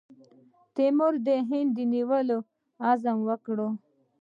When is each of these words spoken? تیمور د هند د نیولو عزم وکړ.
تیمور 0.75 1.13
د 1.27 1.29
هند 1.49 1.69
د 1.77 1.79
نیولو 1.93 2.37
عزم 2.89 3.17
وکړ. 3.29 3.57